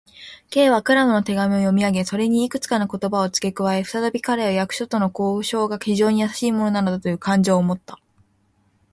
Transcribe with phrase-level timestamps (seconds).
[0.49, 3.87] Ｋ はクラムの手紙を読みあげ、それにいくつかの言葉をつけ加えた。
[3.87, 7.99] ふたたび彼は、役所との交渉が非常にやさしいものなのだという感情をもった。